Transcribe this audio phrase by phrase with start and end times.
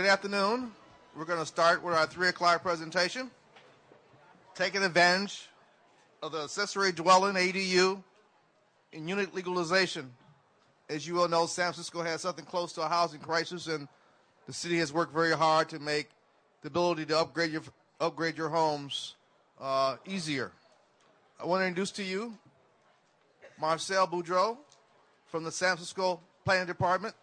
[0.00, 0.70] Good afternoon.
[1.14, 3.30] We're going to start with our 3 o'clock presentation.
[4.54, 5.46] Taking advantage
[6.22, 8.02] of the accessory dwelling ADU
[8.94, 10.10] and unit legalization.
[10.88, 13.88] As you all know, San Francisco has something close to a housing crisis, and
[14.46, 16.08] the city has worked very hard to make
[16.62, 17.62] the ability to upgrade your
[18.00, 19.16] upgrade your homes
[19.60, 20.50] uh, easier.
[21.38, 22.38] I want to introduce to you
[23.60, 24.56] Marcelle Boudreaux
[25.26, 27.14] from the San Francisco Planning Department,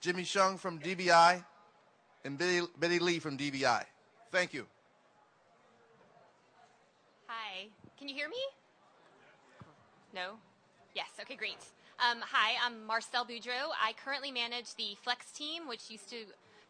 [0.00, 1.44] Jimmy Chung from DBI,
[2.24, 3.84] and Betty, Betty Lee from DBI.
[4.30, 4.66] Thank you.
[7.26, 7.66] Hi,
[7.98, 8.36] can you hear me?
[10.14, 10.32] No?
[10.94, 11.58] Yes, okay, great.
[11.98, 13.70] Um, hi, I'm Marcelle Boudreaux.
[13.80, 16.16] I currently manage the Flex team, which used to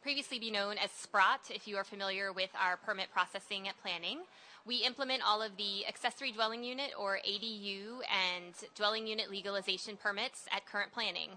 [0.03, 4.19] previously be known as Sprott, if you are familiar with our permit processing at planning.
[4.67, 10.47] We implement all of the accessory dwelling unit or ADU and dwelling unit legalization permits
[10.55, 11.31] at current planning.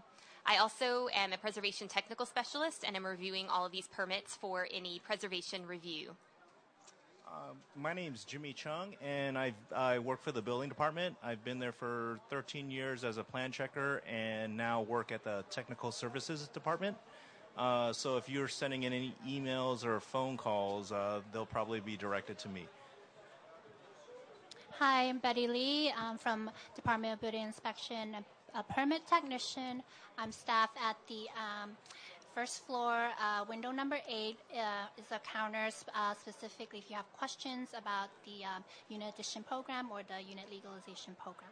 [0.45, 4.67] I also am a preservation technical specialist and am reviewing all of these permits for
[4.73, 6.11] any preservation review.
[7.25, 11.15] Um, my name is Jimmy Chung, and I've, I work for the building department.
[11.23, 15.43] I've been there for 13 years as a plan checker, and now work at the
[15.49, 16.97] technical services department.
[17.57, 21.95] Uh, so if you're sending in any emails or phone calls, uh, they'll probably be
[21.95, 22.67] directed to me.
[24.77, 25.91] Hi, I'm Betty Lee.
[25.97, 28.17] I'm from Department of Building Inspection,
[28.55, 29.83] a, permit technician.
[30.17, 31.71] I'm staff at the um,
[32.33, 37.11] first floor, uh, window number eight uh, is a counter uh, specifically if you have
[37.13, 41.51] questions about the um, unit addition program or the unit legalization program.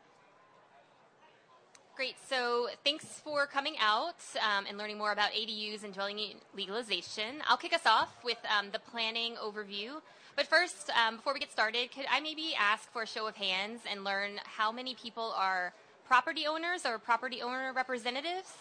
[1.95, 2.15] Great.
[2.27, 6.19] So thanks for coming out um, and learning more about ADUs and dwelling
[6.55, 7.43] legalization.
[7.47, 10.01] I'll kick us off with um, the planning overview.
[10.35, 13.35] But first, um, before we get started, could I maybe ask for a show of
[13.35, 15.73] hands and learn how many people are
[16.05, 18.53] property owners or property owner representatives?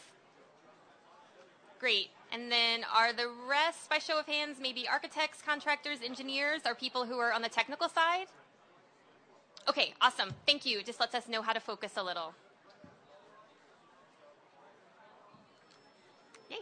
[1.78, 2.10] Great.
[2.32, 7.04] And then are the rest, by show of hands, maybe architects, contractors, engineers, or people
[7.06, 8.26] who are on the technical side?
[9.68, 10.30] Okay, awesome.
[10.46, 10.82] Thank you.
[10.82, 12.34] Just lets us know how to focus a little.
[16.50, 16.58] Yay.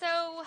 [0.00, 0.44] So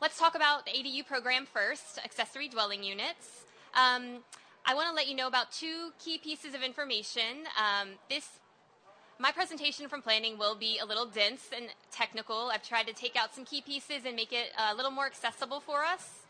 [0.00, 3.44] let's talk about the ADU program first, accessory dwelling units.
[3.74, 4.24] Um,
[4.68, 7.46] I want to let you know about two key pieces of information.
[7.56, 8.28] Um, this
[9.18, 12.50] my presentation from planning will be a little dense and technical.
[12.52, 15.60] I've tried to take out some key pieces and make it a little more accessible
[15.60, 16.20] for us.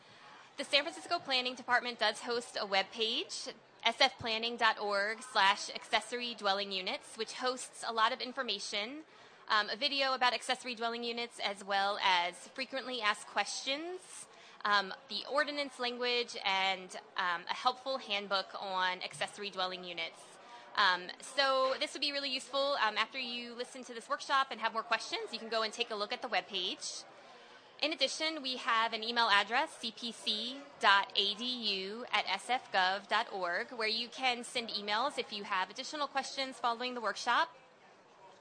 [0.56, 3.48] The San Francisco Planning Department does host a web page,
[3.84, 9.02] sfplanning.org slash accessory dwelling units, which hosts a lot of information,
[9.50, 14.28] um, a video about accessory dwelling units, as well as frequently asked questions,
[14.64, 20.20] um, the ordinance language, and um, a helpful handbook on accessory dwelling units.
[20.76, 21.02] Um,
[21.36, 24.72] so this would be really useful um, after you listen to this workshop and have
[24.72, 25.22] more questions.
[25.32, 27.04] You can go and take a look at the webpage.
[27.80, 30.58] In addition, we have an email address, cpc.adu
[32.12, 37.48] at sfgov.org, where you can send emails if you have additional questions following the workshop,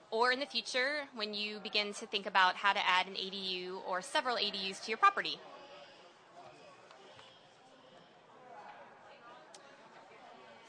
[0.09, 3.77] or in the future when you begin to think about how to add an ADU
[3.87, 5.39] or several ADUs to your property.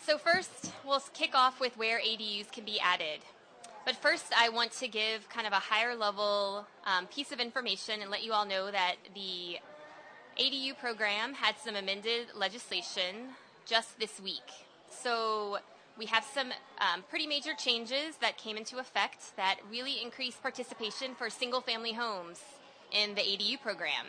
[0.08, 3.20] So first, we'll kick off with where ADUs can be added.
[3.84, 8.00] But first, I want to give kind of a higher level um, piece of information
[8.00, 9.58] and let you all know that the
[10.42, 13.34] ADU program had some amended legislation
[13.66, 14.48] just this week.
[14.88, 15.58] So
[15.98, 21.16] we have some um, pretty major changes that came into effect that really increased participation
[21.16, 22.40] for single family homes
[22.92, 24.06] in the ADU program.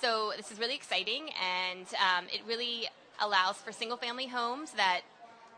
[0.00, 2.86] So this is really exciting and um, it really
[3.20, 5.00] allows for single family homes that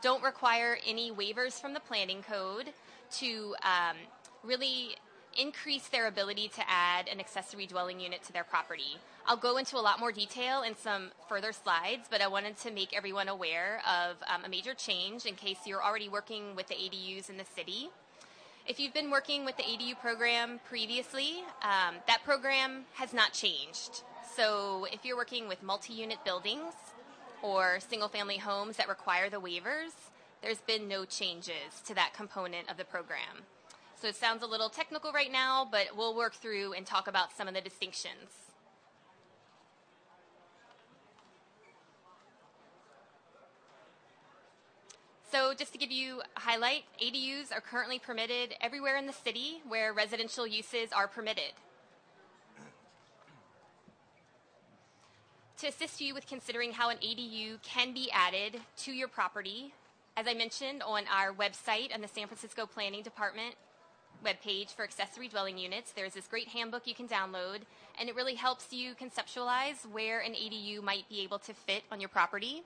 [0.03, 2.70] don't require any waivers from the planning code
[3.19, 3.97] to um,
[4.42, 4.97] really
[5.38, 8.98] increase their ability to add an accessory dwelling unit to their property.
[9.26, 12.70] I'll go into a lot more detail in some further slides, but I wanted to
[12.70, 16.74] make everyone aware of um, a major change in case you're already working with the
[16.74, 17.91] ADUs in the city.
[18.66, 24.03] If you've been working with the ADU program previously, um, that program has not changed.
[24.36, 26.74] So if you're working with multi unit buildings,
[27.43, 29.93] or single family homes that require the waivers,
[30.43, 33.45] there's been no changes to that component of the program.
[34.01, 37.33] So it sounds a little technical right now, but we'll work through and talk about
[37.37, 38.31] some of the distinctions.
[45.31, 49.61] So just to give you a highlight, ADUs are currently permitted everywhere in the city
[49.69, 51.53] where residential uses are permitted.
[55.59, 59.75] To assist you with considering how an ADU can be added to your property.
[60.16, 63.57] As I mentioned on our website and the San Francisco Planning Department
[64.25, 67.63] webpage for accessory dwelling units, there's this great handbook you can download,
[67.99, 72.01] and it really helps you conceptualize where an ADU might be able to fit on
[72.01, 72.63] your property.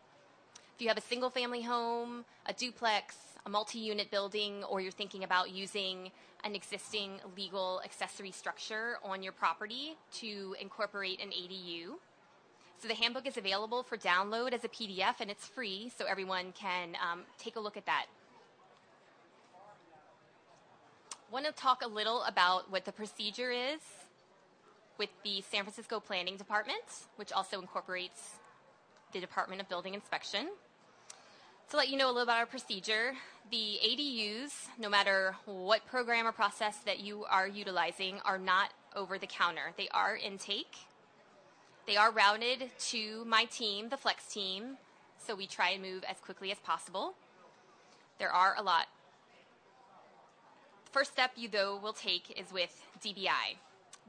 [0.76, 3.16] If you have a single family home, a duplex,
[3.46, 6.10] a multi unit building, or you're thinking about using
[6.44, 11.94] an existing legal accessory structure on your property to incorporate an ADU.
[12.82, 16.52] So the handbook is available for download as a PDF and it's free, so everyone
[16.52, 18.06] can um, take a look at that.
[21.30, 23.78] Want to talk a little about what the procedure is
[24.98, 26.82] with the San Francisco Planning Department,
[27.14, 28.32] which also incorporates
[29.12, 30.48] the Department of Building Inspection.
[31.70, 33.12] To let you know a little about our procedure,
[33.52, 39.18] the ADUs, no matter what program or process that you are utilizing, are not over
[39.18, 39.72] the counter.
[39.76, 40.76] They are intake.
[41.86, 44.76] They are routed to my team, the Flex team,
[45.18, 47.14] so we try and move as quickly as possible.
[48.18, 48.86] There are a lot.
[50.92, 53.56] First step you, though, will take is with DBI.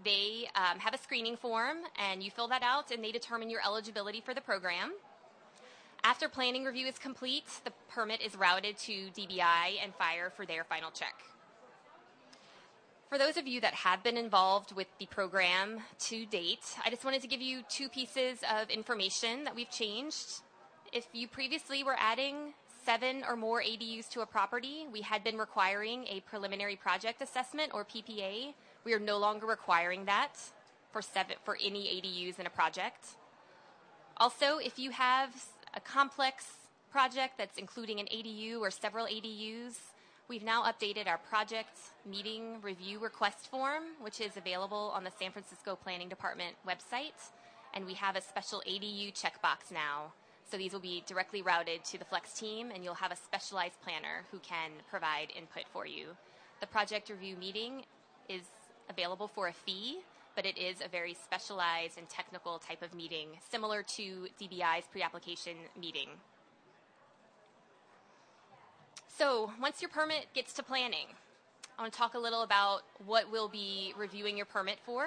[0.03, 3.61] They um, have a screening form, and you fill that out, and they determine your
[3.65, 4.93] eligibility for the program.
[6.03, 10.63] After planning review is complete, the permit is routed to DBI and fire for their
[10.63, 11.15] final check.
[13.13, 17.05] For those of you that have been involved with the program to date, I just
[17.05, 20.41] wanted to give you two pieces of information that we've changed.
[20.91, 25.37] If you previously were adding seven or more ADUs to a property, we had been
[25.37, 28.55] requiring a preliminary project assessment or PPA.
[28.83, 30.33] We are no longer requiring that
[30.91, 33.09] for seven for any ADUs in a project.
[34.17, 35.29] Also, if you have
[35.75, 36.47] a complex
[36.89, 39.75] project that's including an ADU or several ADUs.
[40.29, 41.77] We've now updated our project
[42.09, 47.31] meeting review request form, which is available on the San Francisco Planning Department website.
[47.73, 50.13] And we have a special ADU checkbox now.
[50.49, 53.81] So these will be directly routed to the Flex team, and you'll have a specialized
[53.83, 56.07] planner who can provide input for you.
[56.61, 57.83] The project review meeting
[58.29, 58.43] is
[58.89, 59.99] available for a fee,
[60.37, 65.57] but it is a very specialized and technical type of meeting, similar to DBI's pre-application
[65.79, 66.07] meeting.
[69.15, 71.05] So once your permit gets to planning,
[71.77, 75.05] I want to talk a little about what we'll be reviewing your permit for.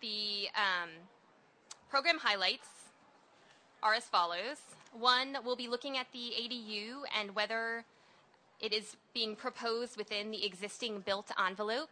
[0.00, 0.88] The um,
[1.90, 2.68] program highlights
[3.82, 4.56] are as follows.
[4.98, 7.84] One, we'll be looking at the ADU and whether
[8.58, 11.90] it is being proposed within the existing built envelope,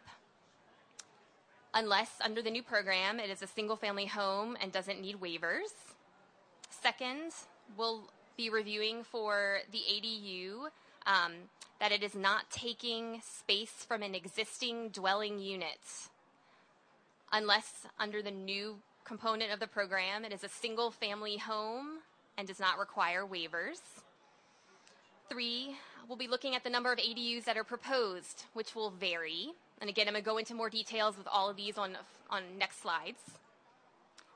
[1.75, 5.73] unless under the new program it is a single family home and doesn't need waivers.
[6.71, 7.33] Second,
[7.77, 10.69] we'll be reviewing for the ADU
[11.07, 11.33] um,
[11.79, 15.79] that it is not taking space from an existing dwelling unit,
[17.33, 21.99] unless under the new component of the program it is a single family home
[22.37, 23.79] and does not require waivers.
[25.29, 25.75] Three,
[26.07, 29.49] we'll be looking at the number of ADUs that are proposed, which will vary.
[29.81, 31.97] And again, I'm going to go into more details with all of these on,
[32.29, 33.19] on next slides.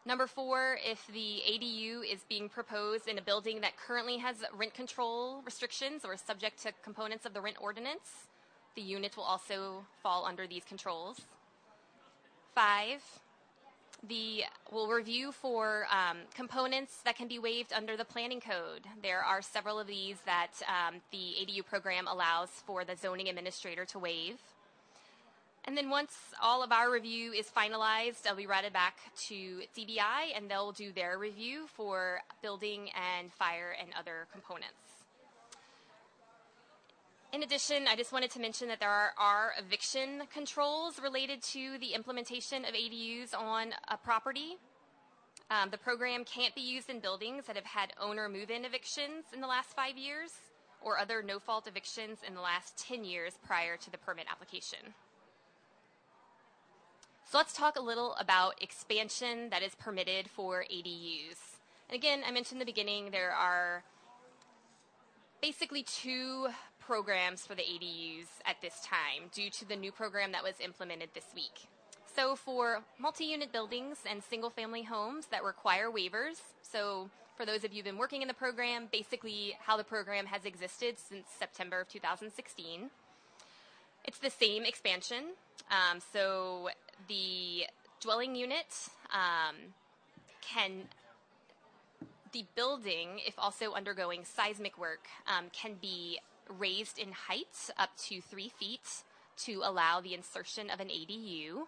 [0.05, 4.73] Number four, if the ADU is being proposed in a building that currently has rent
[4.73, 8.27] control restrictions or is subject to components of the rent ordinance,
[8.75, 11.21] the unit will also fall under these controls.
[12.55, 13.03] Five,
[14.07, 18.81] the will review for um, components that can be waived under the planning code.
[19.03, 23.85] There are several of these that um, the ADU program allows for the zoning administrator
[23.85, 24.39] to waive.
[25.65, 30.35] And then once all of our review is finalized, I'll be routed back to DBI
[30.35, 32.89] and they'll do their review for building
[33.19, 34.73] and fire and other components.
[37.31, 41.77] In addition, I just wanted to mention that there are, are, eviction controls related to
[41.77, 44.57] the implementation of ADUs on a property.
[45.49, 49.25] Um, the program can't be used in buildings that have had owner move in evictions
[49.33, 50.31] in the last five years
[50.81, 54.93] or other no fault evictions in the last 10 years prior to the permit application.
[57.31, 61.37] So let's talk a little about expansion that is permitted for ADUs.
[61.87, 63.85] And again, I mentioned in the beginning there are
[65.41, 70.43] basically two programs for the ADUs at this time due to the new program that
[70.43, 71.69] was implemented this week.
[72.13, 77.63] So, for multi unit buildings and single family homes that require waivers, so for those
[77.63, 81.27] of you who've been working in the program, basically how the program has existed since
[81.39, 82.89] September of 2016,
[84.03, 85.23] it's the same expansion.
[85.69, 86.67] Um, so,
[87.07, 87.65] the
[87.99, 89.55] dwelling unit um,
[90.41, 90.87] can
[92.31, 96.19] the building, if also undergoing seismic work, um, can be
[96.57, 99.03] raised in height up to three feet
[99.37, 101.65] to allow the insertion of an ADU.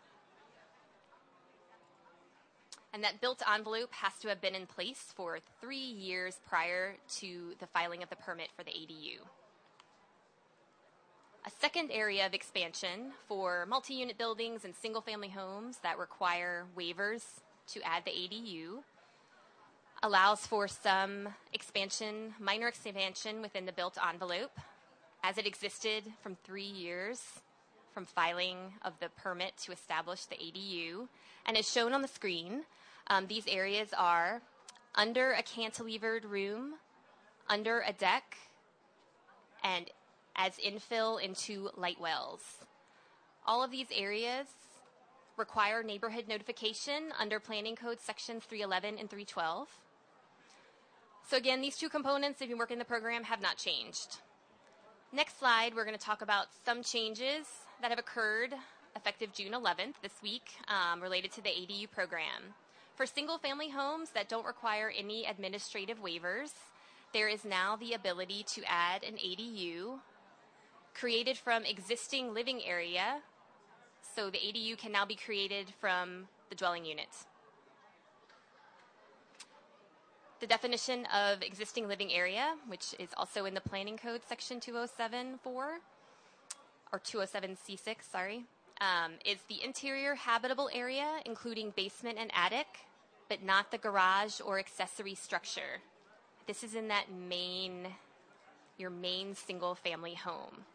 [2.93, 7.55] And that built envelope has to have been in place for three years prior to
[7.59, 9.19] the filing of the permit for the ADU.
[11.45, 16.65] A second area of expansion for multi unit buildings and single family homes that require
[16.77, 17.23] waivers
[17.67, 18.83] to add the ADU
[20.01, 24.57] allows for some expansion, minor expansion within the built envelope
[25.21, 27.21] as it existed from three years
[27.93, 31.07] from filing of the permit to establish the ADU.
[31.45, 32.63] And as shown on the screen,
[33.07, 34.41] um, these areas are
[34.95, 36.75] under a cantilevered room,
[37.50, 38.38] under a deck,
[39.63, 39.89] and
[40.35, 42.41] as infill into light wells.
[43.45, 44.47] All of these areas
[45.37, 49.67] require neighborhood notification under Planning Code Sections 311 and 312.
[51.29, 54.17] So again, these two components, if you work in the program, have not changed.
[55.11, 57.45] Next slide, we're going to talk about some changes
[57.81, 58.53] that have occurred
[58.95, 62.53] effective June 11th this week um, related to the ADU program.
[62.95, 66.51] For single family homes that don't require any administrative waivers,
[67.13, 69.99] there is now the ability to add an ADU
[70.93, 73.19] created from existing living area.
[74.15, 77.09] So the ADU can now be created from the dwelling unit.
[80.39, 85.39] The definition of existing living area, which is also in the Planning Code Section 207.4,
[85.45, 85.79] or
[87.00, 88.43] 207C6, sorry,
[88.81, 92.67] um, is the interior habitable area, including basement and attic,
[93.29, 95.81] but not the garage or accessory structure.
[96.45, 97.88] This is in that main,
[98.77, 100.65] your main single family home.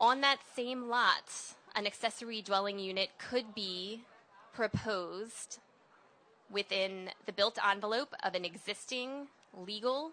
[0.00, 4.02] On that same lot, an accessory dwelling unit could be
[4.52, 5.58] proposed
[6.50, 9.26] within the built envelope of an existing
[9.66, 10.12] legal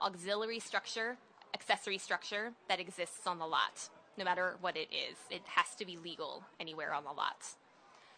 [0.00, 1.18] auxiliary structure,
[1.54, 5.16] accessory structure that exists on the lot, no matter what it is.
[5.30, 7.44] It has to be legal anywhere on the lot.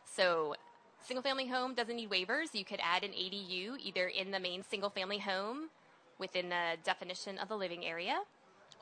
[0.05, 0.55] So,
[1.05, 2.55] single family home doesn't need waivers.
[2.55, 5.71] You could add an ADU either in the main single family home
[6.19, 8.21] within the definition of the living area,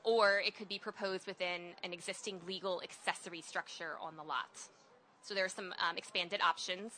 [0.06, 4.48] or it could be proposed within an existing legal accessory structure on the lot.
[5.20, 6.92] So, there are some um, expanded options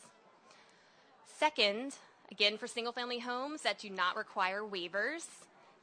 [1.39, 1.95] Second,
[2.31, 5.25] again for single family homes that do not require waivers,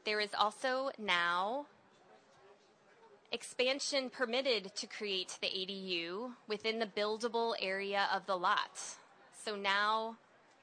[0.04, 1.64] there is also now
[3.32, 8.78] expansion permitted to create the ADU within the buildable area of the lot.
[9.46, 10.18] So now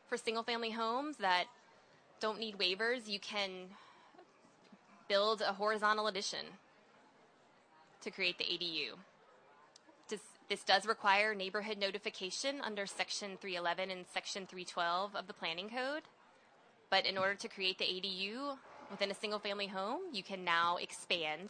[0.08, 1.46] for single family homes that
[2.20, 3.70] don't need waivers, you can
[5.14, 6.40] build a horizontal addition
[8.02, 8.98] to create the ADU.
[10.50, 16.02] This does require neighborhood notification under Section 311 and Section 312 of the Planning Code.
[16.90, 18.58] But in order to create the ADU
[18.90, 21.50] within a single family home, you can now expand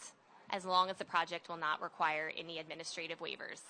[0.52, 3.62] as long as the project will not require any administrative waivers.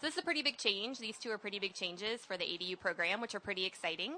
[0.00, 0.98] So this is a pretty big change.
[0.98, 4.14] These two are pretty big changes for the ADU program, which are pretty exciting.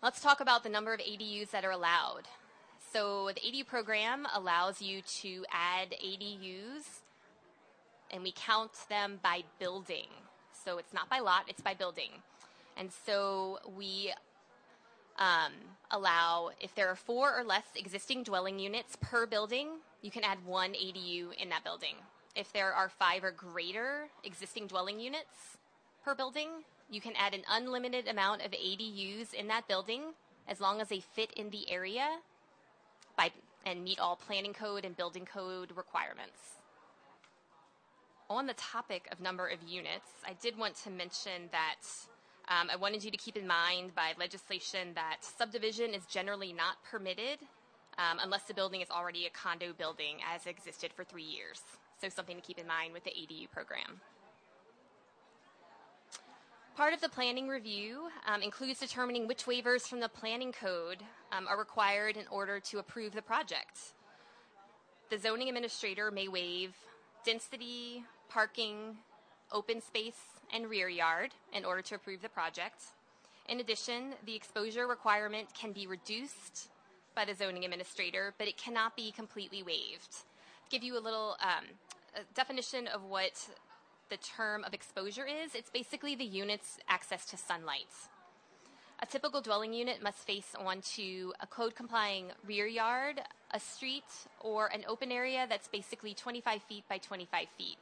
[0.00, 2.28] Let's talk about the number of ADUs that are allowed.
[2.92, 6.84] So the ADU program allows you to add ADUs,
[8.12, 10.06] and we count them by building.
[10.64, 12.10] So it's not by lot, it's by building.
[12.76, 14.12] And so we
[15.18, 15.52] um,
[15.90, 19.68] allow, if there are four or less existing dwelling units per building,
[20.00, 21.96] you can add one ADU in that building.
[22.36, 25.58] If there are five or greater existing dwelling units
[26.04, 26.50] per building,
[26.90, 30.02] you can add an unlimited amount of ADUs in that building
[30.48, 32.18] as long as they fit in the area
[33.16, 33.30] by,
[33.66, 36.56] and meet all planning code and building code requirements.
[38.30, 41.76] On the topic of number of units, I did want to mention that
[42.48, 46.82] um, I wanted you to keep in mind by legislation that subdivision is generally not
[46.90, 47.38] permitted
[47.98, 51.60] um, unless the building is already a condo building as existed for three years.
[52.00, 54.00] So something to keep in mind with the ADU program.
[56.78, 60.98] Part of the planning review um, includes determining which waivers from the planning code
[61.32, 63.80] um, are required in order to approve the project.
[65.10, 66.76] The zoning administrator may waive
[67.24, 68.96] density, parking,
[69.50, 70.20] open space,
[70.54, 72.84] and rear yard in order to approve the project.
[73.48, 76.68] In addition, the exposure requirement can be reduced
[77.16, 80.14] by the zoning administrator, but it cannot be completely waived.
[80.70, 81.64] Give you a little um,
[82.14, 83.48] a definition of what
[84.08, 87.92] the term of exposure is, it's basically the unit's access to sunlight.
[89.00, 93.20] A typical dwelling unit must face onto a code complying rear yard,
[93.52, 97.78] a street, or an open area that's basically 25 feet by 25 feet.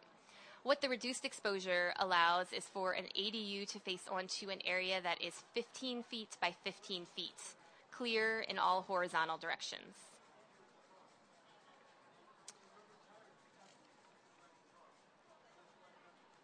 [0.62, 5.23] What the reduced exposure allows is for an ADU to face onto an area that
[5.23, 7.40] is 15 feet by 15 feet,
[7.92, 10.15] clear in all horizontal directions.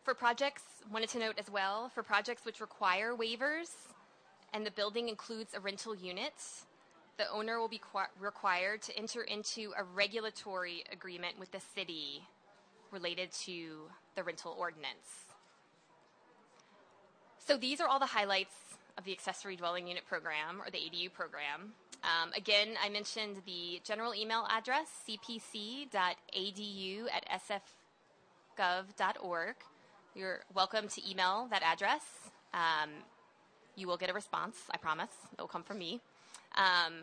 [0.03, 3.71] For projects, wanted to note as well, for projects which require waivers
[4.53, 6.35] and the building includes a rental unit,
[7.19, 12.27] the owner will be qu- required to enter into a regulatory agreement with the city
[12.91, 15.27] related to the rental ordinance.
[17.39, 18.55] So these are all the highlights
[18.99, 21.75] of the accessory dwelling unit program or the ADU program.
[22.03, 25.93] Um, again, I mentioned the general email address, cpc.adu
[27.13, 27.25] at
[28.59, 29.55] sfgov.org.
[30.15, 32.03] You're welcome to email that address.
[32.53, 32.91] Um,
[33.77, 35.09] you will get a response, I promise.
[35.33, 36.03] It will come from me.
[36.55, 37.03] Um,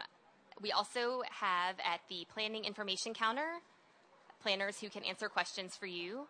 [0.61, 3.61] we also have at the planning information counter
[4.43, 6.27] planners who can answer questions for you.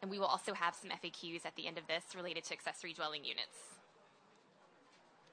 [0.00, 2.92] And we will also have some FAQs at the end of this related to accessory
[2.92, 3.56] dwelling units.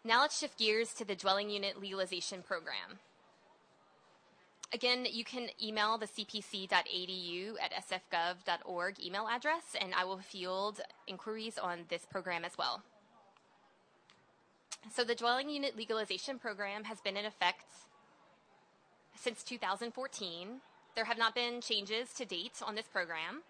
[0.04, 2.98] Now let's shift gears to the dwelling unit legalization program.
[4.72, 11.58] Again, you can email the cpc.adu at sfgov.org email address, and I will field inquiries
[11.58, 12.84] on this program as well.
[14.94, 17.66] So, the dwelling unit legalization program has been in effect
[19.16, 20.62] since 2014.
[20.96, 23.42] There have not been changes to date on this program.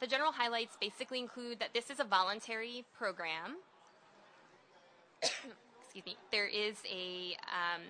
[0.00, 3.56] The general highlights basically include that this is a voluntary program.
[5.22, 6.16] Excuse me.
[6.30, 7.82] There is a um,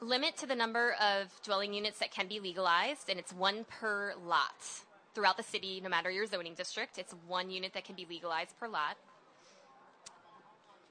[0.00, 4.14] limit to the number of dwelling units that can be legalized, and it's one per
[4.24, 6.98] lot throughout the city, no matter your zoning district.
[6.98, 8.96] It's one unit that can be legalized per lot.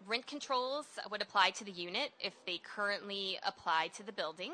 [0.06, 4.54] Rent controls would apply to the unit if they currently apply to the building.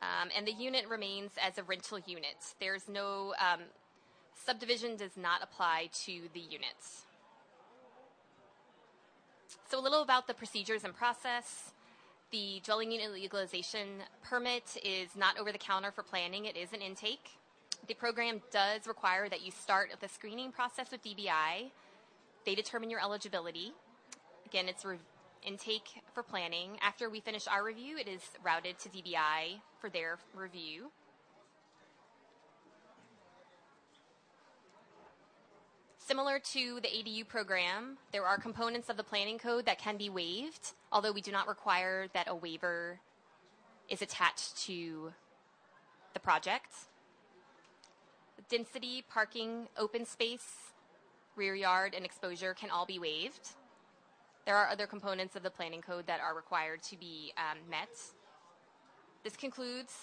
[0.00, 2.36] Um, and the unit remains as a rental unit.
[2.60, 3.60] There's no um,
[4.44, 7.02] subdivision does not apply to the units.
[9.70, 11.72] So, a little about the procedures and process.
[12.32, 16.80] The dwelling unit legalization permit is not over the counter for planning, it is an
[16.80, 17.28] intake.
[17.88, 21.70] The program does require that you start the screening process with DBI.
[22.46, 23.72] They determine your eligibility.
[24.46, 24.96] Again, it's re-
[25.46, 26.78] intake for planning.
[26.80, 30.90] After we finish our review, it is routed to DBI for their review.
[35.98, 40.08] Similar to the ADU program, there are components of the planning code that can be
[40.08, 43.00] waived, although we do not require that a waiver
[43.88, 45.12] is attached to
[46.12, 46.72] the project.
[48.48, 50.72] Density, parking, open space,
[51.36, 53.50] rear yard, and exposure can all be waived.
[54.44, 57.96] There are other components of the planning code that are required to be um, met.
[59.24, 59.94] This concludes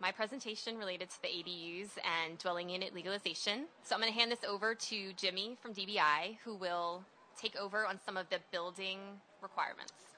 [0.00, 3.66] my presentation related to the ADUs and dwelling unit legalization.
[3.82, 7.04] So I'm going to hand this over to Jimmy from DBI, who will
[7.40, 8.98] take over on some of the building
[9.40, 10.15] requirements.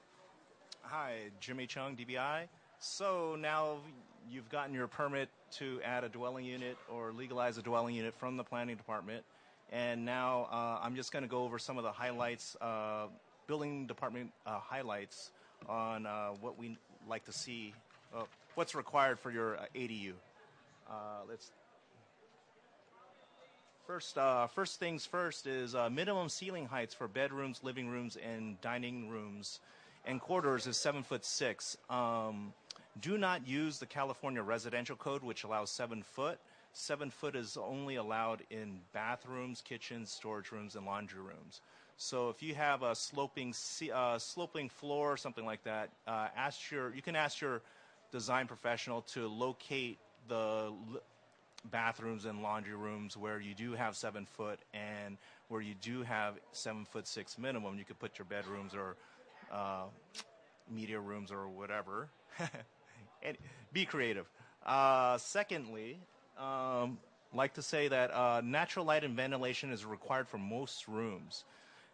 [0.82, 2.48] Hi, Jimmy Chung, DBI.
[2.78, 3.78] So now
[4.30, 8.36] you've gotten your permit to add a dwelling unit or legalize a dwelling unit from
[8.36, 9.24] the planning department.
[9.70, 13.06] And now uh, I'm just going to go over some of the highlights, uh,
[13.46, 15.30] building department uh, highlights
[15.68, 17.74] on uh, what we like to see
[18.14, 18.22] uh,
[18.54, 20.12] what's required for your uh, ADU.
[21.28, 21.50] Let's
[23.86, 24.18] first
[24.54, 29.60] first things first is minimum ceiling heights for bedrooms, living rooms, and dining rooms,
[30.08, 31.76] and quarters is seven foot six.
[31.90, 32.54] Um,
[33.00, 36.40] do not use the California residential code, which allows seven foot.
[36.72, 41.60] Seven foot is only allowed in bathrooms, kitchens, storage rooms, and laundry rooms.
[41.98, 43.54] So if you have a sloping
[43.92, 47.60] uh, sloping floor or something like that, uh, ask your you can ask your
[48.10, 50.72] design professional to locate the
[51.70, 55.18] bathrooms and laundry rooms where you do have seven foot and
[55.48, 57.78] where you do have seven foot six minimum.
[57.78, 58.96] You could put your bedrooms or
[59.52, 59.84] uh,
[60.70, 62.08] media rooms or whatever.
[63.22, 63.36] and
[63.72, 64.26] be creative.
[64.64, 65.98] Uh, secondly,
[66.38, 66.98] um,
[67.34, 71.44] like to say that uh, natural light and ventilation is required for most rooms.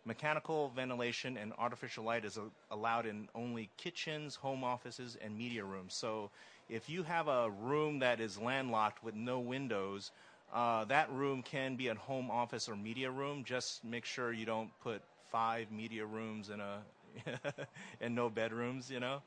[0.04, 2.38] Mechanical ventilation and artificial light is
[2.70, 5.94] allowed in only kitchens, home offices, and media rooms.
[5.94, 6.30] So
[6.68, 10.10] if you have a room that is landlocked with no windows,
[10.52, 13.44] uh, that room can be a home office or media room.
[13.44, 16.82] Just make sure you don't put five media rooms in a
[18.00, 19.22] and no bedrooms, you know.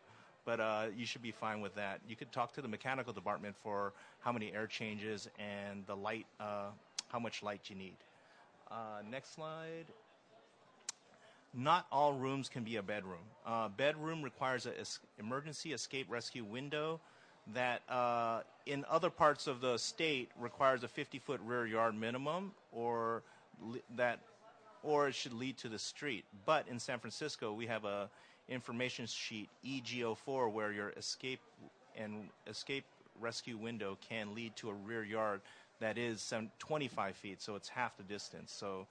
[0.46, 2.00] But uh, you should be fine with that.
[2.08, 6.26] You could talk to the mechanical department for how many air changes and the light,
[6.40, 6.70] uh,
[7.10, 7.98] how much light you need.
[8.72, 9.86] Uh, next slide
[11.54, 13.26] not all rooms can be a bedroom.
[13.46, 17.00] Uh, bedroom requires an es- emergency escape rescue window
[17.54, 22.52] that uh, in other parts of the state requires a 50 foot rear yard minimum
[22.72, 23.24] or
[23.96, 24.20] that
[24.84, 26.26] or it should lead to the street.
[26.46, 28.10] But in San Francisco, we have a
[28.50, 31.42] information sheet EGO4 where your escape
[31.98, 32.86] and escape
[33.20, 35.42] rescue window can lead to a rear yard
[35.80, 38.52] that is 25 feet, so it's half the distance.
[38.52, 38.88] So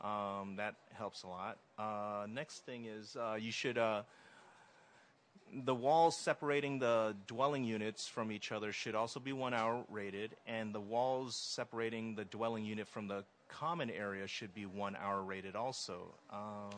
[0.00, 1.58] Um, that helps a lot.
[1.78, 4.02] Uh, next thing is uh, you should uh,
[5.64, 10.36] the walls separating the dwelling units from each other should also be one hour rated,
[10.46, 13.24] and the walls separating the dwelling unit from the
[13.58, 16.14] common area should be one hour rated also.
[16.30, 16.70] Um,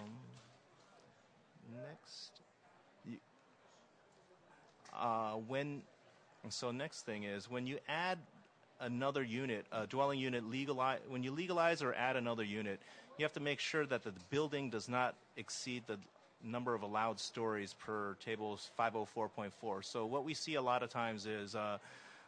[1.74, 2.40] next,
[4.98, 5.82] uh, when
[6.48, 8.18] so next thing is when you add
[8.80, 12.80] another unit, a dwelling unit legalize when you legalize or add another unit,
[13.18, 15.98] you have to make sure that the building does not exceed the
[16.44, 19.85] number of allowed stories per table 504.4.
[19.85, 21.78] So what we see a lot of times is uh,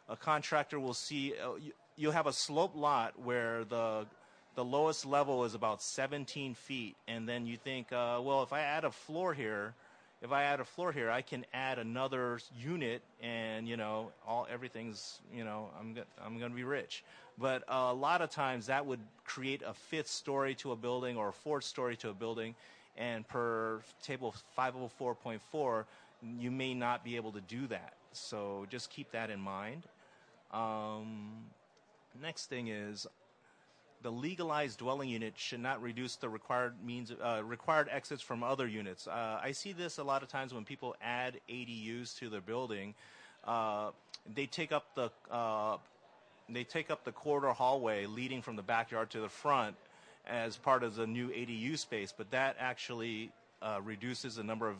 [0.07, 4.05] a contractor will see uh, you, you'll have a slope lot where the
[4.55, 8.61] the lowest level is about 17 feet, and then you think, uh, well, if I
[8.61, 9.73] add a floor here,
[10.21, 14.47] if I add a floor here, I can add another unit, and you know, all
[14.49, 17.03] everything's, you know, I'm I'm going to be rich.
[17.37, 21.17] But uh, a lot of times that would create a fifth story to a building
[21.17, 22.55] or a fourth story to a building,
[22.97, 25.85] and per table 504.4,
[26.39, 27.93] you may not be able to do that.
[28.13, 29.83] So just keep that in mind.
[30.53, 31.31] Um,
[32.21, 33.05] next thing is
[34.05, 38.67] the legalized dwelling unit should not reduce the required means uh, required exits from other
[38.67, 39.07] units.
[39.07, 42.93] Uh, I see this a lot of times when people add ADUs to their building.
[43.43, 43.89] Uh,
[44.31, 45.77] they take up the uh,
[46.47, 49.75] they take up the corridor hallway leading from the backyard to the front
[50.27, 53.31] as part of the new ADU space, but that actually
[53.63, 54.77] uh, reduces the number of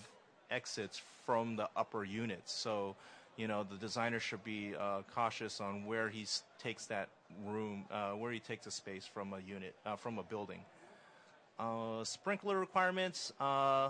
[0.52, 2.54] exits from the upper units.
[2.54, 2.96] So,
[3.38, 6.26] you know, the designer should be uh, cautious on where he
[6.60, 7.10] takes that
[7.46, 10.60] room, uh, where he takes a space from a unit, uh, from a building.
[11.60, 13.34] Uh, sprinkler requirements.
[13.40, 13.90] Uh,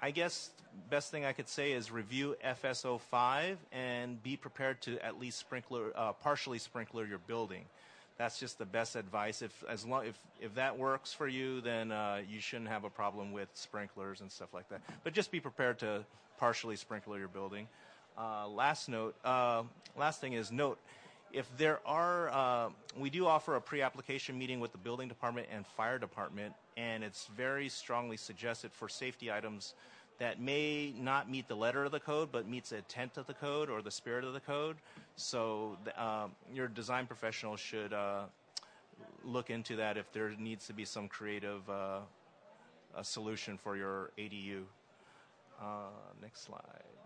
[0.00, 0.50] I guess
[0.90, 5.38] best thing I could say is review FSO five and be prepared to at least
[5.38, 7.64] sprinkler, uh, partially sprinkler your building.
[8.18, 9.42] That's just the best advice.
[9.42, 11.92] If as long if if that works for you, then
[12.28, 14.82] you shouldn't have a problem with sprinklers and stuff like that.
[15.02, 16.04] But just be prepared to
[16.38, 17.68] partially sprinkler your building.
[18.16, 19.14] Uh, last note.
[19.24, 19.62] Uh,
[19.96, 20.78] last thing is note
[21.32, 25.66] if there are, uh, we do offer a pre-application meeting with the building department and
[25.66, 29.74] fire department, and it's very strongly suggested for safety items
[30.18, 33.34] that may not meet the letter of the code, but meets the intent of the
[33.34, 34.76] code or the spirit of the code.
[35.16, 38.24] So uh, your design professional should uh,
[39.24, 42.00] look into that if there needs to be some creative uh,
[43.00, 44.64] solution for your ADU.
[46.20, 47.01] Next slide.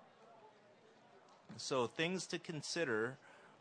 [1.57, 3.17] So things to consider.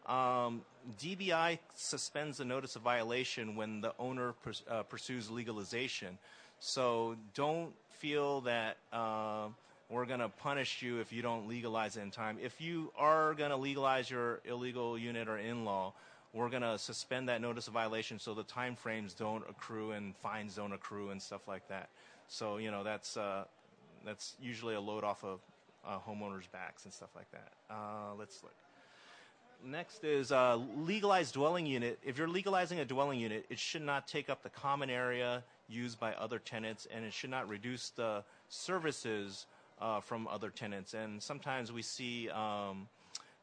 [0.05, 0.62] Um,
[0.99, 4.36] DBI suspends the notice of violation when the owner
[4.69, 6.17] uh, pursues legalization.
[6.60, 9.47] So don't feel that uh,
[9.89, 12.38] we're going to punish you if you don't legalize it in time.
[12.41, 15.93] If you are going to legalize your illegal unit or in-law,
[16.34, 20.15] we're going to suspend that notice of violation so the time frames don't accrue and
[20.17, 21.89] fines don't accrue and stuff like that.
[22.27, 23.45] So you know that's uh,
[24.05, 25.39] that's usually a load off of
[25.88, 27.52] uh, homeowners' backs and stuff like that.
[27.69, 28.54] Uh, let's look.
[29.63, 32.00] Next is uh, legalized dwelling unit.
[32.04, 36.00] If you're legalizing a dwelling unit, it should not take up the common area used
[36.00, 39.48] by other tenants, and it should not reduce the services
[39.82, 40.93] uh, from other tenants.
[40.93, 42.88] And sometimes we see um,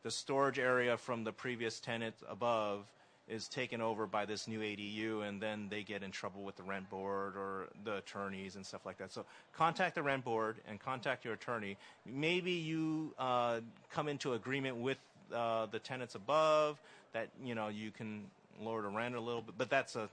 [0.02, 2.86] the storage area from the previous tenant above
[3.32, 6.62] is taken over by this new ADU, and then they get in trouble with the
[6.62, 9.10] rent board or the attorneys and stuff like that.
[9.10, 11.78] So contact the rent board and contact your attorney.
[12.04, 14.98] Maybe you uh, come into agreement with
[15.34, 16.80] uh, the tenants above
[17.14, 18.24] that you know you can
[18.60, 20.08] lower the rent a little bit, but that's a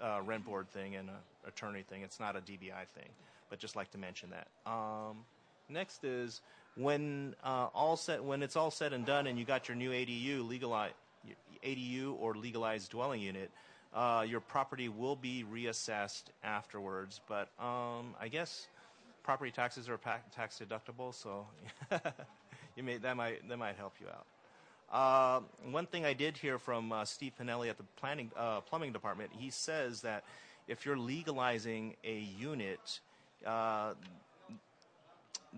[0.00, 2.02] uh, rent board thing and a attorney thing.
[2.02, 3.08] It's not a DBI thing,
[3.48, 4.48] but just like to mention that.
[4.70, 5.18] Um,
[5.68, 6.40] next is
[6.76, 9.90] when uh, all set when it's all said and done, and you got your new
[9.90, 10.94] ADU legalized
[11.64, 13.50] ADU or legalized dwelling unit.
[13.92, 18.68] Uh, your property will be reassessed afterwards, but um, I guess
[19.22, 19.98] property taxes are
[20.34, 21.46] tax deductible, so
[22.76, 24.26] you may that might that might help you out.
[24.92, 28.92] Uh, one thing I did hear from uh, Steve Pinelli at the planning uh, plumbing
[28.92, 30.24] department, he says that
[30.66, 33.00] if you're legalizing a unit,
[33.46, 33.94] uh,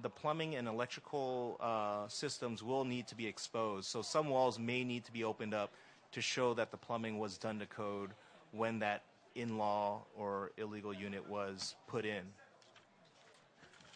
[0.00, 3.88] the plumbing and electrical uh, systems will need to be exposed.
[3.88, 5.72] So some walls may need to be opened up
[6.12, 8.10] to show that the plumbing was done to code
[8.52, 9.02] when that
[9.34, 12.22] in-law or illegal unit was put in.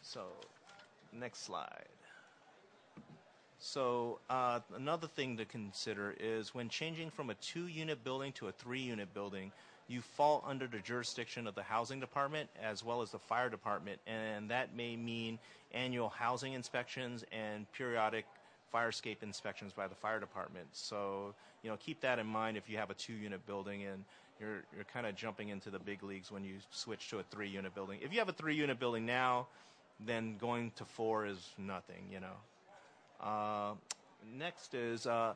[0.02, 0.22] So,
[1.12, 1.86] next slide.
[3.58, 8.52] So uh, another thing to consider is when changing from a two-unit building to a
[8.52, 9.50] three-unit building,
[9.88, 13.98] you fall under the jurisdiction of the housing department as well as the fire department,
[14.06, 15.38] and that may mean
[15.72, 18.26] annual housing inspections and periodic
[18.76, 20.66] firescape inspections by the fire department.
[20.72, 24.04] So you know keep that in mind if you have a two-unit building, and
[24.40, 27.48] you're you're kind of jumping into the big leagues when you switch to a three
[27.48, 28.00] unit building.
[28.02, 29.46] If you have a three unit building now,
[30.04, 32.36] then going to four is nothing, you know.
[33.20, 33.74] Uh,
[34.38, 35.34] next is uh,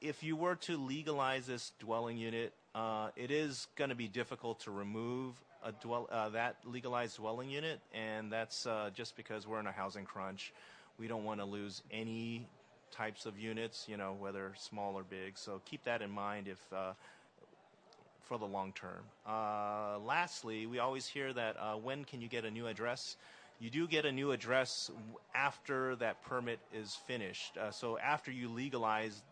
[0.00, 4.60] if you were to legalize this dwelling unit, uh, it is going to be difficult
[4.60, 9.60] to remove a dwell uh, that legalized dwelling unit, and that's uh, just because we're
[9.60, 10.52] in a housing crunch.
[11.00, 12.46] We don't want to lose any
[12.90, 15.38] types of units, you know, whether small or big.
[15.38, 16.92] So keep that in mind if uh,
[18.22, 19.02] for the long term.
[19.26, 23.16] Uh, lastly, we always hear that uh, when can you get a new address?
[23.60, 24.90] You do get a new address
[25.34, 27.56] after that permit is finished.
[27.56, 29.22] Uh, so after you legalize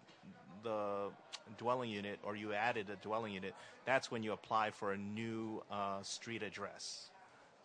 [0.62, 1.10] the
[1.58, 3.54] dwelling unit or you added a dwelling unit,
[3.84, 7.10] that's when you apply for a new uh, street address.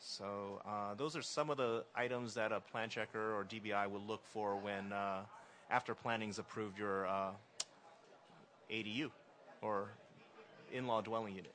[0.05, 4.01] So uh, those are some of the items that a plan checker or DBI will
[4.05, 5.21] look for when uh,
[5.71, 7.31] after planning's approved your uh,
[8.69, 9.09] ADU
[9.61, 9.87] or
[10.73, 11.53] in-law dwelling unit.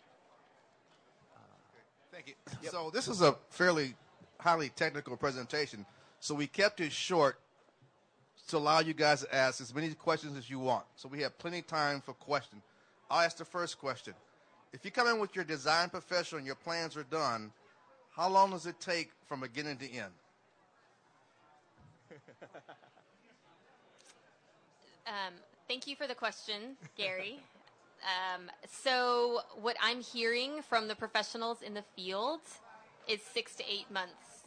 [2.11, 2.29] Thank
[2.63, 2.71] you.
[2.71, 3.95] So this is a fairly
[4.41, 5.85] highly technical presentation.
[6.21, 7.39] So we kept it short
[8.49, 10.85] to allow you guys to ask as many questions as you want.
[10.97, 12.63] So we have plenty of time for questions.
[13.11, 14.15] I'll ask the first question.
[14.73, 17.53] If you come in with your design professional and your plans are done,
[18.19, 20.13] how long does it take from beginning to end?
[25.09, 25.33] Um,
[25.67, 27.41] thank you for the question, Gary.
[28.03, 32.41] Um, so, what I'm hearing from the professionals in the field
[33.09, 34.45] is six to eight months.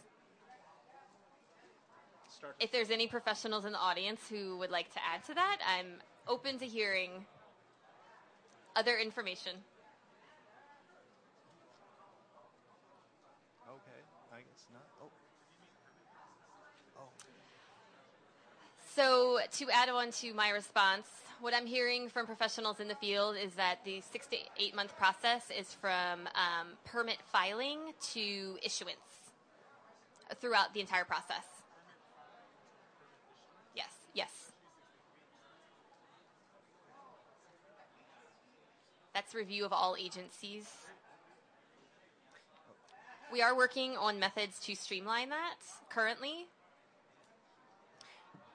[2.60, 5.94] If there's any professionals in the audience who would like to add to that, I'm
[6.28, 7.26] open to hearing
[8.76, 9.54] other information.
[13.68, 14.84] Okay, I guess not.
[15.02, 15.10] Oh.
[18.94, 21.08] So, to add on to my response,
[21.40, 24.98] what I'm hearing from professionals in the field is that the six to eight month
[24.98, 27.80] process is from um, permit filing
[28.14, 28.98] to issuance
[30.42, 31.46] throughout the entire process.
[33.76, 34.52] Yes, yes.
[39.14, 40.68] That's review of all agencies.
[43.32, 45.56] We are working on methods to streamline that
[45.90, 46.48] currently.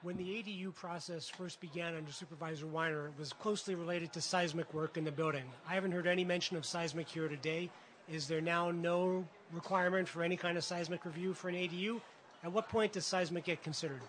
[0.03, 4.71] When the ADU process first began under Supervisor Wiener, it was closely related to seismic
[4.73, 5.43] work in the building.
[5.67, 7.69] I haven't heard any mention of seismic here today.
[8.09, 11.99] Is there now no requirement for any kind of seismic review for an ADU?
[12.43, 14.01] At what point does seismic get considered?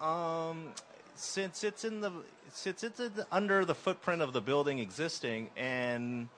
[0.00, 0.68] Um,
[1.16, 2.12] since it's in the
[2.52, 6.28] since it's in the, under the footprint of the building existing and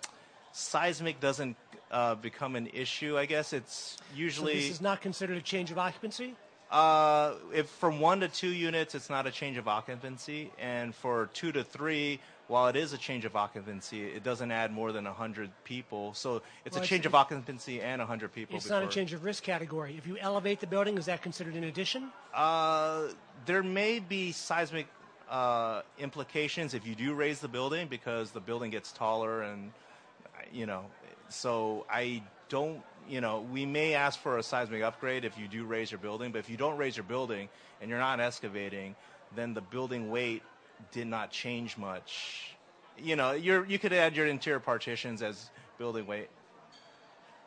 [0.53, 1.57] seismic doesn't
[1.91, 5.71] uh, become an issue, I guess it's So usually this is not considered a change
[5.71, 6.35] of occupancy?
[6.71, 11.29] Uh, if from one to two units, it's not a change of occupancy, and for
[11.35, 15.05] two to three, while it is a change of occupancy, it doesn't add more than
[15.05, 16.15] hundred people.
[16.15, 18.57] So it's Well, a it's- change of occupancy and hundred people.
[18.57, 19.97] It's not a change of risk category.
[19.97, 22.13] If you elevate the building, is that considered an addition?
[22.35, 23.09] Uh,
[23.47, 24.87] there may be seismic
[25.29, 29.73] uh, implications if you do raise the building because the building gets taller and
[30.53, 30.87] you know
[31.29, 35.65] so i don't you know we may ask for a seismic upgrade if you do
[35.65, 37.49] raise your building but if you don't raise your building
[37.81, 38.95] and you're not excavating
[39.35, 40.43] then the building weight
[40.93, 42.55] did not change much
[42.99, 46.29] you know you're you could add your interior partitions as building weight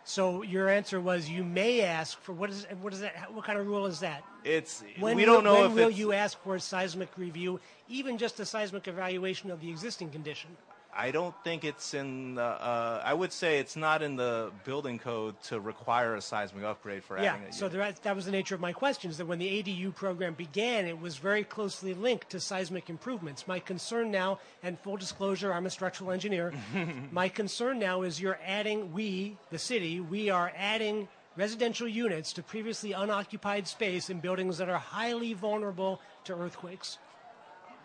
[0.06, 3.34] So your answer was you may ask for what is what is that?
[3.34, 4.24] What kind of rule is that?
[4.44, 8.18] it's When we don't know when if will you ask for a seismic review, even
[8.18, 10.58] just a seismic evaluation of the existing condition?
[10.96, 12.44] I don't think it's in the.
[12.44, 17.04] Uh, I would say it's not in the building code to require a seismic upgrade
[17.04, 17.34] for Yeah.
[17.34, 17.54] adding it.
[17.54, 20.34] So there, that was the nature of my question: is that when the ADU program
[20.34, 23.48] began, it was very closely linked to seismic improvements.
[23.48, 26.54] My concern now, and full disclosure, I'm a structural engineer.
[27.12, 32.44] my concern now is you're adding we, the city, we are adding residential units to
[32.44, 37.00] previously unoccupied space in buildings that are highly vulnerable to earthquakes.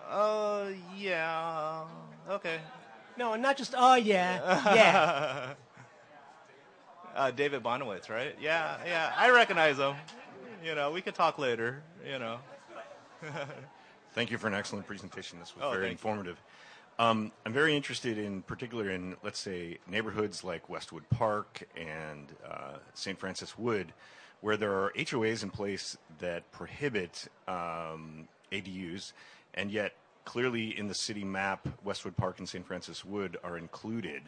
[0.07, 0.67] Uh,
[0.97, 1.85] yeah.
[2.29, 2.59] Okay.
[3.19, 5.55] No, and not just oh yeah, yeah.
[7.17, 8.37] Uh, David Bonowitz, right?
[8.41, 9.13] Yeah, yeah.
[9.17, 9.97] I recognize him.
[10.65, 11.83] You know, we could talk later.
[12.09, 12.39] You know.
[14.13, 15.41] Thank you for an excellent presentation.
[15.41, 16.41] This was Oh, very informative.
[17.01, 22.79] Um, I'm very interested in particular in, let's say, neighborhoods like Westwood Park and uh,
[22.95, 23.19] St.
[23.19, 23.93] Francis Wood,
[24.41, 29.13] where there are HOAs in place that prohibit um, ADUs,
[29.55, 29.95] and yet
[30.29, 32.67] clearly in the city map, Westwood Park and St.
[32.67, 34.21] Francis Wood are included.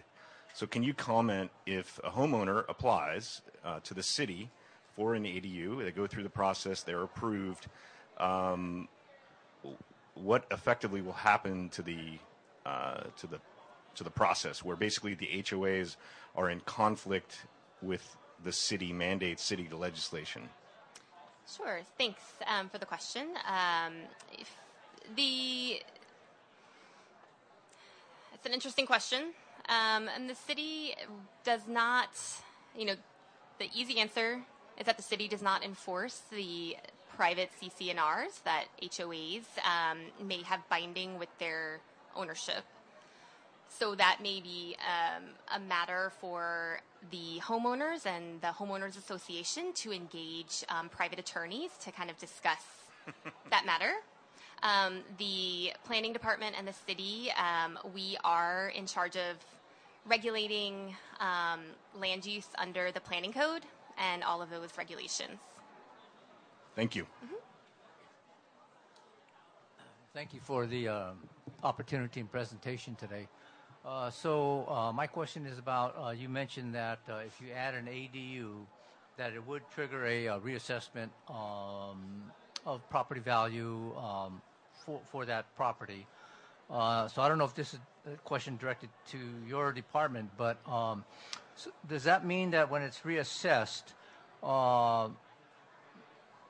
[0.54, 4.48] So, can you comment if a homeowner applies uh, to the city
[4.96, 5.84] for an ADU?
[5.84, 7.66] They go through the process, they're approved.
[8.16, 8.88] Um,
[10.14, 12.18] what effectively will happen to the
[12.64, 13.38] uh, to the
[13.96, 15.96] to the process, where basically the HOAs
[16.34, 17.44] are in conflict
[17.82, 20.48] with the city mandate, city legislation?
[21.54, 21.80] Sure.
[21.98, 23.28] Thanks um, for the question.
[23.46, 23.92] Um,
[25.16, 25.82] the
[28.34, 29.34] it's an interesting question,
[29.68, 30.94] um, and the city
[31.44, 32.08] does not,
[32.76, 32.94] you know,
[33.58, 34.40] the easy answer
[34.78, 36.76] is that the city does not enforce the
[37.14, 41.80] private CC&Rs that HOAs um, may have binding with their
[42.16, 42.64] ownership.
[43.68, 49.92] So that may be um, a matter for the homeowners and the homeowners association to
[49.92, 52.62] engage um, private attorneys to kind of discuss
[53.50, 53.92] that matter.
[54.62, 59.36] Um, the planning department and the city, um, we are in charge of
[60.06, 61.60] regulating um,
[61.94, 63.62] land use under the planning code
[63.98, 65.38] and all of those regulations.
[66.76, 67.04] Thank you.
[67.04, 67.34] Mm-hmm.
[70.14, 71.10] Thank you for the uh,
[71.62, 73.28] opportunity and presentation today.
[73.84, 77.74] Uh, so uh, my question is about uh, you mentioned that uh, if you add
[77.74, 78.66] an ADU,
[79.16, 82.30] that it would trigger a, a reassessment um,
[82.66, 84.42] of property value um,
[84.90, 86.06] for for that property.
[86.70, 90.56] Uh, so I don't know if this is a question directed to your department, but
[90.68, 91.04] um,
[91.56, 93.82] so does that mean that when it's reassessed,
[94.42, 95.08] uh,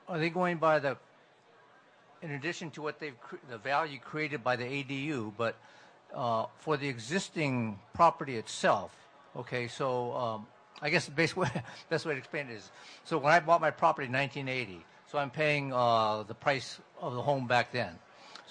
[0.07, 0.97] are they going by the
[2.21, 5.55] in addition to what they've cre- the value created by the ADU, but
[6.13, 8.91] uh, for the existing property itself.
[9.35, 10.47] Okay, so um,
[10.81, 11.49] I guess the best way,
[11.89, 12.69] best way to explain it is,
[13.05, 17.15] so when I bought my property in 1980, so I'm paying uh, the price of
[17.15, 17.97] the home back then.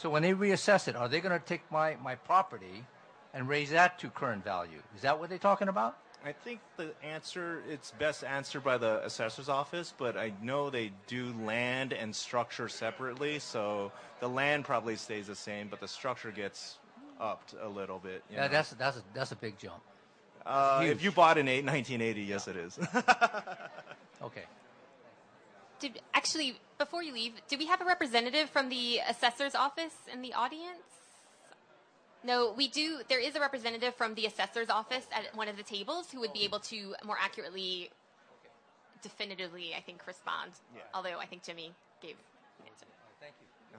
[0.00, 2.86] So when they reassess it, are they going to take my, my property
[3.34, 4.78] and raise that to current value?
[4.96, 5.98] Is that what they're talking about?
[6.24, 10.92] I think the answer it's best answered by the assessor's office, but I know they
[11.06, 16.30] do land and structure separately, so the land probably stays the same, but the structure
[16.30, 16.78] gets
[17.20, 18.22] upped a little bit.
[18.30, 18.52] you Yeah, know.
[18.52, 19.82] that's that's a, that's a big jump.
[20.46, 22.78] uh, if you bought in 1980, yes, it is.
[24.22, 24.44] Okay.
[25.78, 30.22] Did actually before you leave, do we have a representative from the assessor's office in
[30.22, 30.88] the audience?
[32.24, 33.00] No, we do.
[33.08, 36.32] There is a representative from the assessor's office at one of the tables who would
[36.32, 37.90] be able to more accurately,
[39.02, 40.52] definitively, I think, respond.
[40.74, 40.82] Yeah.
[40.94, 42.16] Although I think Jimmy gave
[42.58, 42.86] an answer.
[43.20, 43.78] Thank you.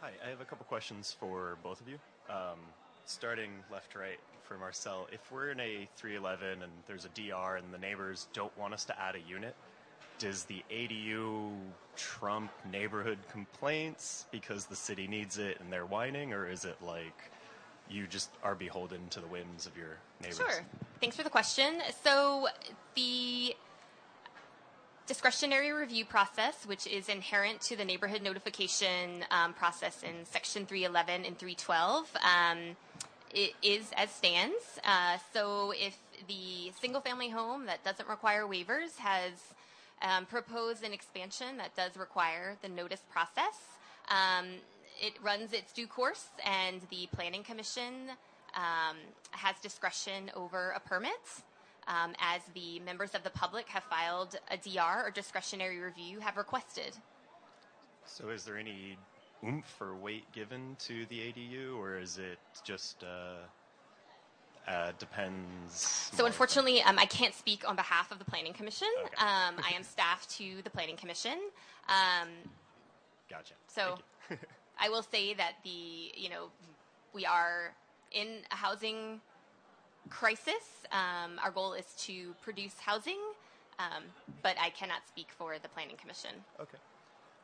[0.00, 1.98] Hi, I have a couple questions for both of you.
[2.28, 2.58] Um,
[3.06, 7.56] starting left to right for Marcelle, if we're in a 311 and there's a DR
[7.56, 9.54] and the neighbors don't want us to add a unit,
[10.18, 11.50] does the ADU
[11.96, 17.30] trump neighborhood complaints because the city needs it and they're whining, or is it like
[17.90, 20.36] you just are beholden to the whims of your neighbors?
[20.36, 20.64] Sure.
[21.00, 21.80] Thanks for the question.
[22.02, 22.48] So
[22.94, 23.54] the
[25.06, 31.26] discretionary review process, which is inherent to the neighborhood notification um, process in Section 311
[31.26, 32.76] and 312, um,
[33.34, 34.78] it is as stands.
[34.84, 39.32] Uh, so if the single-family home that doesn't require waivers has
[40.02, 43.78] um, proposed an expansion that does require the notice process,
[44.08, 44.46] um,
[45.00, 48.10] it runs its due course, and the Planning Commission
[48.54, 48.96] um,
[49.30, 51.12] has discretion over a permit.
[51.86, 56.38] Um, as the members of the public have filed a DR or discretionary review have
[56.38, 56.96] requested.
[58.06, 58.96] So is there any
[59.46, 63.44] oomph or weight given to the ADU, or is it just uh,
[64.66, 66.10] uh, depends?
[66.14, 68.88] So unfortunately, um, I can't speak on behalf of the Planning Commission.
[69.04, 69.14] Okay.
[69.18, 71.38] Um, I am staff to the Planning Commission.
[71.88, 72.28] Um,
[73.28, 73.54] Gotcha.
[73.66, 73.98] so
[74.78, 76.48] I will say that the you know
[77.12, 77.74] we are
[78.12, 79.20] in a housing
[80.10, 80.86] crisis.
[80.92, 83.18] Um, our goal is to produce housing,
[83.78, 84.04] um,
[84.42, 86.30] but I cannot speak for the Planning Commission.
[86.60, 86.78] Okay.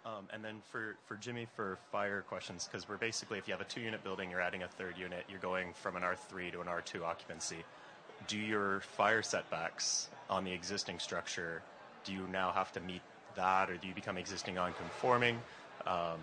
[0.07, 3.61] Um, and then for, for Jimmy for fire questions, because we're basically, if you have
[3.61, 6.61] a two unit building, you're adding a third unit, you're going from an R3 to
[6.61, 7.59] an R2 occupancy.
[8.27, 11.63] Do your fire setbacks on the existing structure,
[12.05, 13.03] do you now have to meet
[13.37, 15.39] that, or do you become existing non-conforming?
[15.87, 16.19] Um,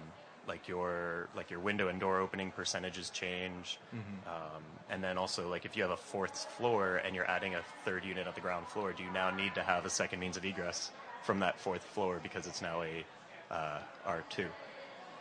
[0.47, 3.79] like your like your window and door opening percentages change,
[4.27, 7.61] um, and then also like if you have a fourth floor and you're adding a
[7.83, 10.37] third unit at the ground floor, do you now need to have a second means
[10.37, 10.91] of egress
[11.23, 13.03] from that fourth floor because it's now a
[13.51, 14.45] uh, R2?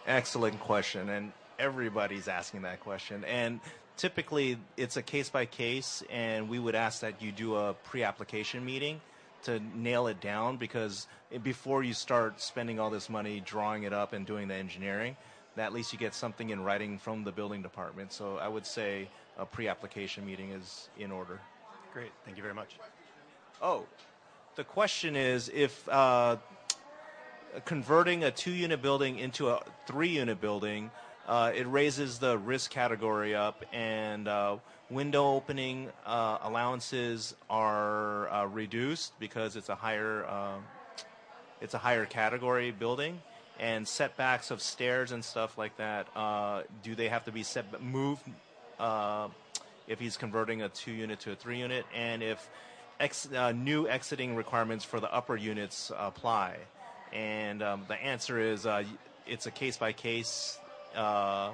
[0.07, 3.25] Excellent question, and everybody's asking that question.
[3.25, 3.61] And
[3.97, 8.65] typically, it's a case by case, and we would ask that you do a pre-application
[8.65, 9.01] meeting
[9.45, 11.07] to nail it down because
[11.43, 15.17] before you start spending all this money drawing it up and doing the engineering,
[15.57, 18.13] at least you get something in writing from the building department.
[18.13, 19.09] So I would say
[19.39, 21.41] a pre-application meeting is in order.
[21.93, 22.77] Great, thank you very much.
[23.63, 23.87] Oh,
[24.57, 26.37] the question is if uh,
[27.65, 30.91] converting a two unit building into a three unit building,
[31.27, 34.57] uh, it raises the risk category up, and uh,
[34.91, 40.59] window opening uh, allowances are uh, reduced because it's a higher uh,
[41.61, 43.21] it's a higher category building,
[43.59, 46.07] and setbacks of stairs and stuff like that.
[46.15, 48.23] Uh, do they have to be set moved
[49.89, 52.49] if he's converting a two unit to a three unit, and if
[53.01, 56.57] ex, new exiting requirements for the upper units apply?
[57.17, 58.67] And um, the answer is
[59.27, 60.59] it's a case by case
[60.95, 61.53] uh,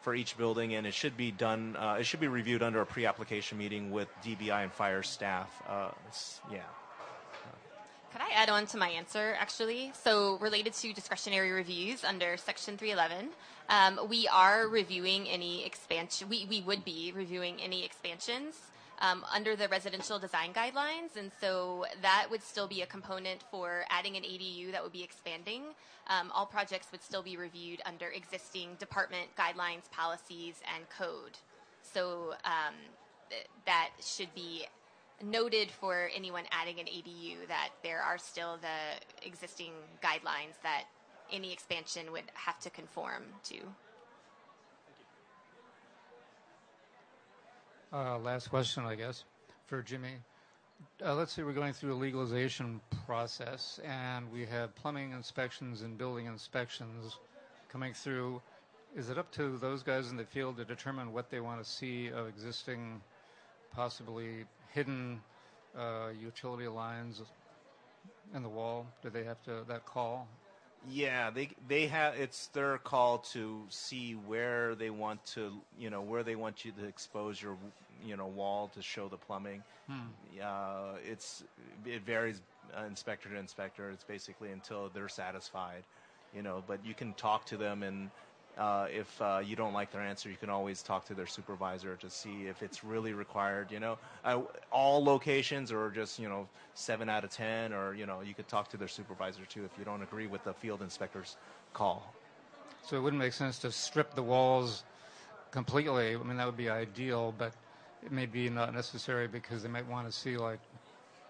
[0.00, 1.76] for each building, and it should be done.
[1.76, 5.50] Uh, it should be reviewed under a pre-application meeting with DBI and fire staff.
[5.68, 5.90] Uh,
[6.50, 6.60] yeah.
[8.12, 9.92] Could I add on to my answer, actually?
[10.02, 13.28] So, related to discretionary reviews under Section 311,
[13.68, 16.30] um, we are reviewing any expansion.
[16.30, 18.56] We, we would be reviewing any expansions
[19.00, 23.84] um, under the residential design guidelines, and so that would still be a component for
[23.90, 25.62] adding an ADU that would be expanding.
[26.08, 31.38] Um, all projects would still be reviewed under existing department guidelines, policies, and code.
[31.82, 32.74] So um,
[33.30, 34.66] th- that should be
[35.22, 39.72] noted for anyone adding an ADU that there are still the existing
[40.02, 40.84] guidelines that
[41.32, 43.56] any expansion would have to conform to.
[47.92, 49.24] Last question, I guess,
[49.66, 50.14] for Jimmy.
[51.04, 55.96] Uh, let's say we're going through a legalization process and we have plumbing inspections and
[55.96, 57.18] building inspections
[57.70, 58.42] coming through.
[58.94, 61.68] Is it up to those guys in the field to determine what they want to
[61.68, 63.00] see of existing,
[63.74, 65.20] possibly hidden
[65.78, 67.22] uh, utility lines
[68.34, 68.86] in the wall?
[69.02, 70.28] Do they have to that call?
[70.90, 72.14] Yeah, they they have.
[72.14, 76.72] It's their call to see where they want to, you know, where they want you
[76.72, 77.56] to expose your,
[78.04, 79.62] you know, wall to show the plumbing.
[79.88, 80.08] Hmm.
[80.42, 81.44] Uh, it's
[81.84, 82.40] it varies
[82.76, 83.90] uh, inspector to inspector.
[83.90, 85.82] It's basically until they're satisfied,
[86.34, 86.62] you know.
[86.66, 88.10] But you can talk to them and
[88.58, 91.96] uh, if uh, you don't like their answer, you can always talk to their supervisor
[91.96, 93.70] to see if it's really required.
[93.70, 93.98] You know,
[94.70, 98.48] all locations or just you know seven out of ten, or you know you could
[98.48, 101.36] talk to their supervisor too if you don't agree with the field inspector's
[101.74, 102.14] call.
[102.82, 104.84] So it wouldn't make sense to strip the walls
[105.50, 106.14] completely.
[106.14, 107.52] I mean that would be ideal, but
[108.04, 110.60] it may be not necessary because they might want to see like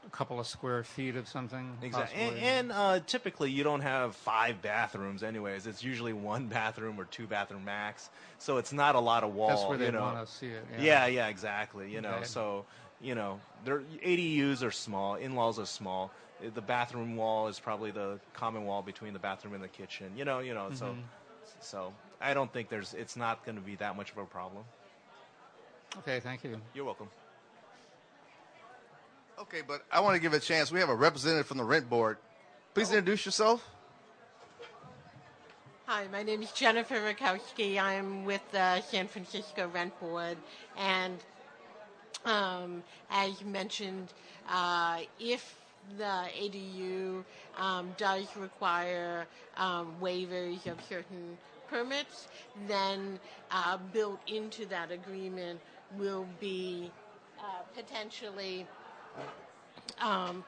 [0.07, 1.77] a couple of square feet of something.
[1.83, 2.21] Exactly.
[2.21, 5.67] And, and uh, typically, you don't have five bathrooms, anyways.
[5.67, 8.11] It's usually one bathroom or two bathroom max.
[8.39, 9.49] So it's not a lot of wall.
[9.49, 10.01] That's where they you know.
[10.01, 10.65] want to see it.
[10.79, 10.85] Yeah.
[10.85, 11.91] yeah, yeah, exactly.
[11.91, 12.25] You know, okay.
[12.25, 12.65] so
[13.01, 16.11] you know, their ADUs are small, in-laws are small.
[16.55, 20.13] The bathroom wall is probably the common wall between the bathroom and the kitchen.
[20.17, 20.67] You know, you know.
[20.67, 20.77] Mm-hmm.
[20.77, 20.97] So,
[21.61, 22.95] so I don't think there's.
[22.95, 24.65] It's not going to be that much of a problem.
[25.99, 26.61] Okay, thank you.
[26.75, 27.09] You're welcome.
[29.39, 30.73] Okay, but I want to give a chance.
[30.73, 32.17] We have a representative from the rent board.
[32.73, 33.69] Please introduce yourself.
[35.85, 37.79] Hi, my name is Jennifer Rakowski.
[37.79, 40.39] I'm with the San Francisco Rent Board.
[40.79, 41.19] And
[42.25, 44.09] um, as you mentioned,
[44.49, 45.55] uh, if
[45.99, 47.23] the ADU
[47.59, 49.27] um, does require
[49.59, 51.37] um, waivers of certain
[51.69, 52.29] permits,
[52.67, 53.21] then
[53.51, 55.61] uh, built into that agreement
[55.99, 56.91] will be
[57.39, 58.67] uh, potentially
[60.01, 60.45] um,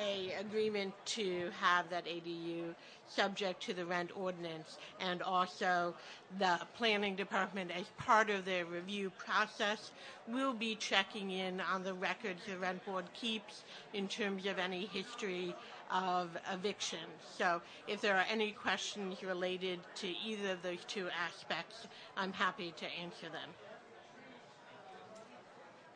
[0.00, 2.74] a agreement to have that ADU
[3.08, 5.94] subject to the rent ordinance and also
[6.38, 9.92] the planning department as part of their review process
[10.26, 14.86] will be checking in on the records the rent board keeps in terms of any
[14.86, 15.54] history
[15.90, 16.98] of eviction.
[17.38, 21.86] So if there are any questions related to either of those two aspects,
[22.16, 23.50] I'm happy to answer them.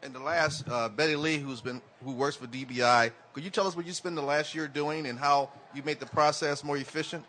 [0.02, 3.66] And the last, uh, Betty Lee, who's been who works for DBI, could you tell
[3.66, 6.76] us what you spent the last year doing and how you made the process more
[6.76, 7.24] efficient?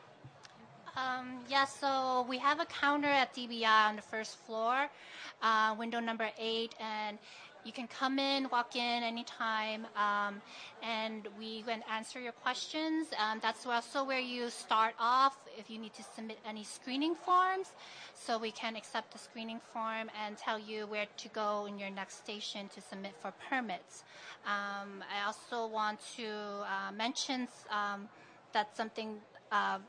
[0.95, 4.89] Um, yeah, so we have a counter at DBI on the first floor,
[5.41, 7.17] uh, window number eight, and
[7.65, 10.41] you can come in, walk in anytime, um,
[10.81, 13.07] and we can answer your questions.
[13.17, 17.71] Um, that's also where you start off if you need to submit any screening forms.
[18.13, 21.89] So we can accept the screening form and tell you where to go in your
[21.89, 24.03] next station to submit for permits.
[24.45, 28.09] Um, I also want to uh, mention um,
[28.53, 29.17] that something.
[29.51, 29.79] Uh,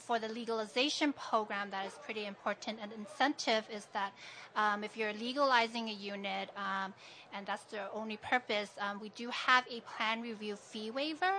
[0.00, 2.78] for the legalization program that is pretty important.
[2.82, 4.12] An incentive is that
[4.56, 6.92] um, if you're legalizing a unit, um,
[7.32, 11.32] and that's the only purpose, um, we do have a plan review fee waiver.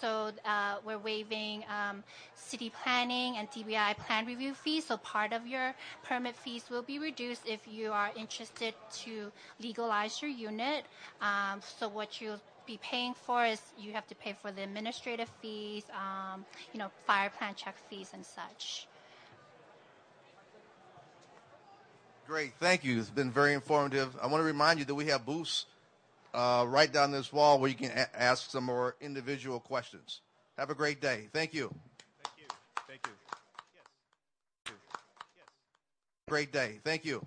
[0.00, 2.02] So uh, we're waiving um,
[2.34, 4.86] city planning and DBI plan review fees.
[4.86, 8.74] So part of your permit fees will be reduced if you are interested
[9.04, 9.30] to
[9.60, 10.84] legalize your unit.
[11.20, 15.28] Um, so what you be paying for is you have to pay for the administrative
[15.40, 18.86] fees, um, you know, fire plan check fees and such.
[22.26, 22.98] Great, thank you.
[22.98, 24.16] It's been very informative.
[24.22, 25.66] I want to remind you that we have booths
[26.34, 30.20] uh, right down this wall where you can a- ask some more individual questions.
[30.56, 31.28] Have a great day.
[31.32, 31.74] Thank you.
[32.22, 32.44] Thank you.
[32.86, 33.12] Thank you.
[33.74, 34.74] Yes.
[35.36, 35.46] Yes.
[36.28, 36.78] Great day.
[36.84, 37.24] Thank you.